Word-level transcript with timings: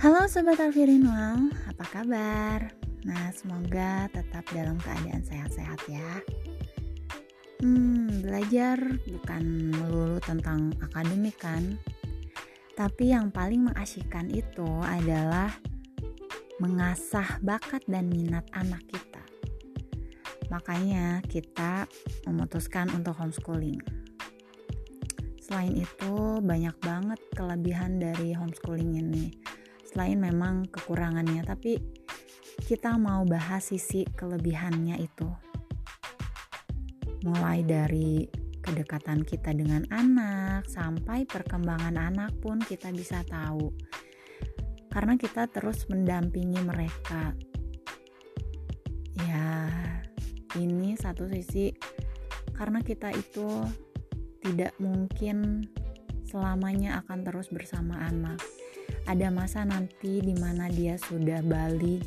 Halo 0.00 0.24
Sobat 0.32 0.56
Alfirinwal, 0.56 1.52
apa 1.68 1.84
kabar? 1.92 2.72
Nah, 3.04 3.28
semoga 3.36 4.08
tetap 4.08 4.48
dalam 4.48 4.80
keadaan 4.80 5.20
sehat-sehat 5.20 5.76
ya. 5.92 6.24
Hmm, 7.60 8.24
belajar 8.24 8.80
bukan 9.04 9.68
melulu 9.68 10.16
tentang 10.24 10.72
akademik 10.80 11.36
kan? 11.36 11.76
Tapi 12.72 13.12
yang 13.12 13.28
paling 13.28 13.68
mengasyikkan 13.68 14.32
itu 14.32 14.64
adalah 14.80 15.52
mengasah 16.64 17.36
bakat 17.44 17.84
dan 17.84 18.08
minat 18.08 18.48
anak 18.56 18.80
kita. 18.88 19.20
Makanya 20.48 21.20
kita 21.28 21.84
memutuskan 22.24 22.88
untuk 22.96 23.20
homeschooling. 23.20 23.84
Selain 25.44 25.76
itu, 25.76 26.40
banyak 26.40 26.76
banget 26.80 27.20
kelebihan 27.36 28.00
dari 28.00 28.32
homeschooling 28.32 28.96
ini 28.96 29.49
selain 29.90 30.22
memang 30.22 30.70
kekurangannya 30.70 31.42
tapi 31.42 31.82
kita 32.62 32.94
mau 32.94 33.26
bahas 33.26 33.74
sisi 33.74 34.06
kelebihannya 34.06 35.02
itu. 35.02 35.26
Mulai 37.26 37.66
dari 37.66 38.30
kedekatan 38.62 39.26
kita 39.26 39.50
dengan 39.50 39.82
anak 39.90 40.70
sampai 40.70 41.26
perkembangan 41.26 41.98
anak 41.98 42.30
pun 42.38 42.62
kita 42.62 42.94
bisa 42.94 43.26
tahu. 43.26 43.74
Karena 44.94 45.18
kita 45.18 45.50
terus 45.50 45.90
mendampingi 45.90 46.62
mereka. 46.62 47.34
Ya 49.26 49.50
ini 50.54 50.94
satu 50.94 51.26
sisi 51.26 51.74
karena 52.54 52.82
kita 52.84 53.10
itu 53.10 53.66
tidak 54.40 54.74
mungkin 54.78 55.68
selamanya 56.30 57.02
akan 57.02 57.26
terus 57.26 57.50
bersama 57.50 57.98
anak 58.06 58.38
ada 59.06 59.28
masa 59.32 59.66
nanti 59.66 60.22
di 60.22 60.34
mana 60.38 60.70
dia 60.70 60.94
sudah 60.98 61.42
balik 61.42 62.04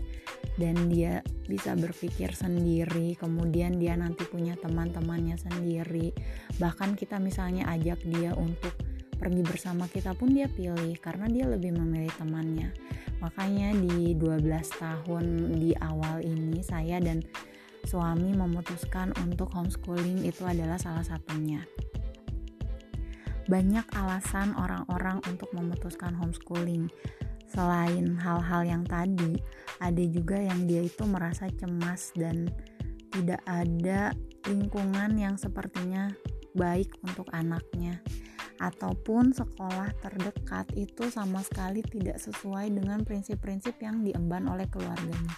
dan 0.55 0.87
dia 0.91 1.25
bisa 1.49 1.73
berpikir 1.73 2.31
sendiri. 2.35 3.17
Kemudian 3.17 3.79
dia 3.81 3.97
nanti 3.97 4.27
punya 4.27 4.53
teman-temannya 4.59 5.35
sendiri. 5.39 6.13
Bahkan 6.59 6.95
kita 6.95 7.17
misalnya 7.17 7.67
ajak 7.73 8.03
dia 8.05 8.35
untuk 8.37 8.71
pergi 9.17 9.43
bersama 9.43 9.87
kita 9.87 10.13
pun 10.13 10.35
dia 10.35 10.51
pilih 10.51 10.95
karena 10.99 11.25
dia 11.31 11.45
lebih 11.47 11.73
memilih 11.73 12.11
temannya. 12.19 12.69
Makanya 13.23 13.71
di 13.79 14.13
12 14.19 14.43
tahun 14.83 15.25
di 15.57 15.71
awal 15.79 16.23
ini 16.23 16.59
saya 16.59 16.99
dan 16.99 17.23
suami 17.87 18.35
memutuskan 18.35 19.15
untuk 19.23 19.51
homeschooling 19.51 20.23
itu 20.27 20.43
adalah 20.47 20.79
salah 20.79 21.03
satunya 21.03 21.63
banyak 23.47 23.85
alasan 23.95 24.55
orang-orang 24.55 25.19
untuk 25.27 25.51
memutuskan 25.55 26.15
homeschooling. 26.15 26.87
Selain 27.49 28.17
hal-hal 28.17 28.65
yang 28.65 28.83
tadi, 28.87 29.37
ada 29.77 30.03
juga 30.09 30.41
yang 30.41 30.65
dia 30.65 30.81
itu 30.85 31.05
merasa 31.05 31.45
cemas 31.53 32.09
dan 32.17 32.49
tidak 33.13 33.45
ada 33.45 34.15
lingkungan 34.49 35.13
yang 35.15 35.37
sepertinya 35.37 36.09
baik 36.57 36.89
untuk 37.05 37.29
anaknya 37.29 38.01
ataupun 38.63 39.35
sekolah 39.35 39.91
terdekat 39.99 40.71
itu 40.79 41.11
sama 41.11 41.43
sekali 41.43 41.83
tidak 41.83 42.15
sesuai 42.21 42.71
dengan 42.71 43.03
prinsip-prinsip 43.03 43.75
yang 43.83 44.05
diemban 44.07 44.47
oleh 44.47 44.63
keluarganya. 44.71 45.35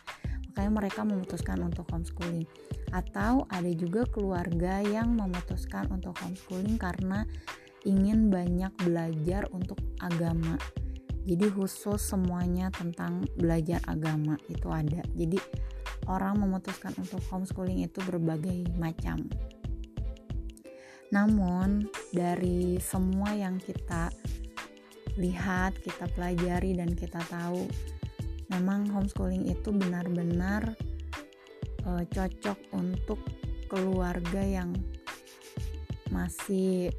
Makanya 0.53 0.71
mereka 0.71 1.01
memutuskan 1.03 1.59
untuk 1.65 1.89
homeschooling. 1.89 2.47
Atau 2.93 3.43
ada 3.51 3.71
juga 3.75 4.07
keluarga 4.07 4.79
yang 4.85 5.17
memutuskan 5.17 5.89
untuk 5.91 6.15
homeschooling 6.21 6.79
karena 6.79 7.27
ingin 7.85 8.33
banyak 8.33 8.73
belajar 8.81 9.45
untuk 9.53 9.77
agama. 10.01 10.57
Jadi 11.25 11.49
khusus 11.49 12.01
semuanya 12.01 12.69
tentang 12.69 13.25
belajar 13.37 13.81
agama 13.89 14.37
itu 14.45 14.69
ada. 14.69 15.01
Jadi 15.17 15.41
orang 16.05 16.37
memutuskan 16.41 16.93
untuk 17.01 17.21
homeschooling 17.29 17.81
itu 17.85 17.97
berbagai 18.05 18.69
macam. 18.77 19.25
Namun 21.09 21.89
dari 22.13 22.77
semua 22.81 23.33
yang 23.33 23.57
kita 23.57 24.13
lihat 25.15 25.79
kita 25.79 26.11
pelajari 26.13 26.75
dan 26.75 26.91
kita 26.91 27.21
tahu 27.31 27.65
memang 28.51 28.85
homeschooling 28.91 29.47
itu 29.47 29.71
benar-benar 29.71 30.75
uh, 31.87 32.03
cocok 32.05 32.59
untuk 32.75 33.17
keluarga 33.71 34.43
yang 34.43 34.75
masih 36.13 36.93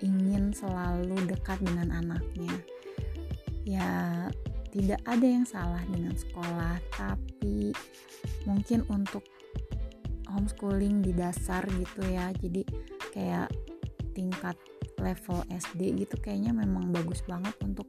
ingin 0.00 0.52
selalu 0.52 1.16
dekat 1.28 1.60
dengan 1.64 1.92
anaknya. 1.92 2.54
Ya, 3.64 4.26
tidak 4.72 5.00
ada 5.04 5.26
yang 5.26 5.44
salah 5.44 5.82
dengan 5.88 6.16
sekolah, 6.16 6.80
tapi 6.94 7.74
mungkin 8.48 8.86
untuk 8.88 9.24
homeschooling 10.30 11.02
di 11.02 11.12
dasar 11.12 11.66
gitu 11.68 12.00
ya. 12.06 12.30
Jadi 12.38 12.64
kayak 13.12 13.50
tingkat 14.14 14.56
level 15.00 15.42
SD 15.48 16.06
gitu 16.06 16.16
kayaknya 16.20 16.52
memang 16.52 16.92
bagus 16.92 17.24
banget 17.24 17.56
untuk 17.64 17.88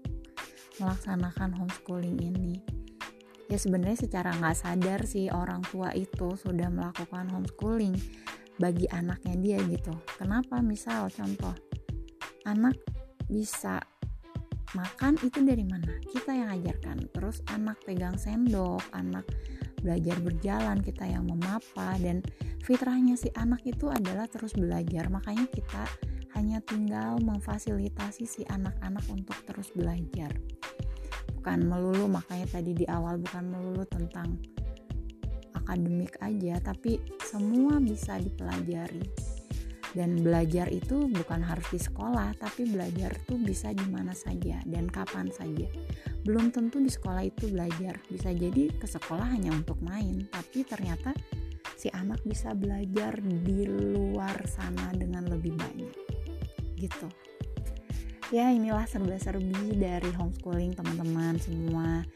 melaksanakan 0.79 1.53
homeschooling 1.53 2.17
ini. 2.17 2.63
Ya 3.51 3.59
sebenarnya 3.59 4.07
secara 4.07 4.31
nggak 4.39 4.57
sadar 4.57 5.03
sih 5.03 5.27
orang 5.27 5.59
tua 5.67 5.91
itu 5.91 6.39
sudah 6.39 6.71
melakukan 6.71 7.27
homeschooling 7.29 7.93
bagi 8.55 8.87
anaknya 8.89 9.35
dia 9.37 9.59
gitu. 9.67 9.91
Kenapa? 10.15 10.63
Misal 10.63 11.11
contoh 11.11 11.70
anak 12.45 12.77
bisa 13.29 13.81
makan 14.73 15.19
itu 15.23 15.43
dari 15.43 15.65
mana? 15.67 15.91
Kita 16.07 16.31
yang 16.31 16.49
ajarkan. 16.55 17.11
Terus 17.11 17.43
anak 17.51 17.83
pegang 17.83 18.15
sendok 18.15 18.81
anak 18.95 19.27
belajar 19.81 20.13
berjalan 20.21 20.77
kita 20.85 21.09
yang 21.09 21.25
memapa 21.25 21.97
dan 21.97 22.21
fitrahnya 22.61 23.17
si 23.17 23.33
anak 23.33 23.65
itu 23.65 23.89
adalah 23.89 24.29
terus 24.29 24.53
belajar. 24.53 25.09
Makanya 25.09 25.49
kita 25.49 25.83
hanya 26.37 26.63
tinggal 26.63 27.19
memfasilitasi 27.19 28.23
si 28.23 28.41
anak-anak 28.47 29.03
untuk 29.11 29.35
terus 29.43 29.73
belajar. 29.75 30.31
Bukan 31.41 31.65
melulu 31.65 32.05
makanya 32.05 32.47
tadi 32.61 32.77
di 32.77 32.85
awal 32.85 33.17
bukan 33.17 33.43
melulu 33.49 33.83
tentang 33.89 34.37
akademik 35.71 36.17
aja 36.19 36.57
tapi 36.59 36.99
semua 37.21 37.77
bisa 37.79 38.17
dipelajari 38.17 39.30
dan 39.91 40.23
belajar 40.23 40.71
itu 40.71 41.11
bukan 41.11 41.43
harus 41.43 41.67
di 41.67 41.79
sekolah 41.79 42.31
tapi 42.39 42.63
belajar 42.67 43.11
tuh 43.27 43.39
bisa 43.39 43.75
di 43.75 43.83
mana 43.91 44.15
saja 44.15 44.63
dan 44.63 44.87
kapan 44.87 45.27
saja. 45.31 45.67
Belum 46.23 46.47
tentu 46.53 46.79
di 46.79 46.87
sekolah 46.87 47.27
itu 47.27 47.51
belajar. 47.51 47.99
Bisa 48.07 48.31
jadi 48.31 48.71
ke 48.71 48.87
sekolah 48.87 49.27
hanya 49.35 49.51
untuk 49.51 49.79
main 49.83 50.27
tapi 50.31 50.63
ternyata 50.63 51.11
si 51.75 51.91
anak 51.91 52.23
bisa 52.23 52.55
belajar 52.55 53.19
di 53.19 53.67
luar 53.67 54.35
sana 54.47 54.95
dengan 54.95 55.27
lebih 55.27 55.59
banyak. 55.59 55.95
Gitu. 56.79 57.07
Ya 58.31 58.47
inilah 58.47 58.87
serba-serbi 58.87 59.75
dari 59.75 60.07
homeschooling 60.15 60.71
teman-teman 60.71 61.35
semua. 61.35 62.07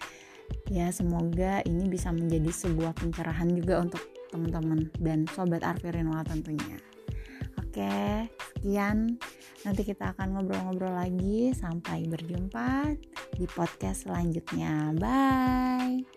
Ya 0.71 0.87
semoga 0.95 1.59
ini 1.67 1.91
bisa 1.91 2.13
menjadi 2.15 2.55
sebuah 2.55 2.95
pencerahan 2.95 3.51
juga 3.51 3.83
untuk 3.83 3.99
teman-teman 4.31 4.87
dan 5.03 5.27
sobat 5.35 5.59
Arvirinwal 5.65 6.23
tentunya 6.23 6.94
Oke, 7.75 8.31
sekian. 8.55 9.19
Nanti 9.67 9.83
kita 9.83 10.15
akan 10.15 10.39
ngobrol-ngobrol 10.39 10.95
lagi. 10.95 11.51
Sampai 11.51 12.07
berjumpa 12.07 12.95
di 13.35 13.43
podcast 13.51 14.07
selanjutnya. 14.07 14.95
Bye. 14.95 16.14